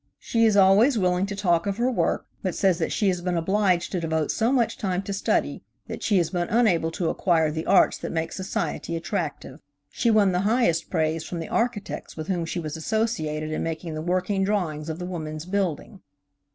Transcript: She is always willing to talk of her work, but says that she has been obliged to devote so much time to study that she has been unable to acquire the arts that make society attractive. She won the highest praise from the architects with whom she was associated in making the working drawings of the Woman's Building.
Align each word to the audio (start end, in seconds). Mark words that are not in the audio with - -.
She 0.17 0.45
is 0.45 0.57
always 0.57 0.97
willing 0.97 1.27
to 1.27 1.35
talk 1.35 1.67
of 1.67 1.77
her 1.77 1.91
work, 1.91 2.25
but 2.41 2.55
says 2.55 2.79
that 2.79 2.91
she 2.91 3.09
has 3.09 3.21
been 3.21 3.37
obliged 3.37 3.91
to 3.91 3.99
devote 3.99 4.31
so 4.31 4.51
much 4.51 4.75
time 4.79 5.03
to 5.03 5.13
study 5.13 5.61
that 5.85 6.01
she 6.01 6.17
has 6.17 6.31
been 6.31 6.47
unable 6.49 6.89
to 6.93 7.09
acquire 7.09 7.51
the 7.51 7.67
arts 7.67 7.99
that 7.99 8.11
make 8.11 8.31
society 8.31 8.95
attractive. 8.95 9.59
She 9.91 10.09
won 10.09 10.31
the 10.31 10.39
highest 10.39 10.89
praise 10.89 11.23
from 11.23 11.37
the 11.39 11.49
architects 11.49 12.17
with 12.17 12.29
whom 12.29 12.45
she 12.47 12.59
was 12.59 12.75
associated 12.75 13.51
in 13.51 13.61
making 13.61 13.93
the 13.93 14.01
working 14.01 14.43
drawings 14.43 14.89
of 14.89 14.97
the 14.97 15.05
Woman's 15.05 15.45
Building. 15.45 16.01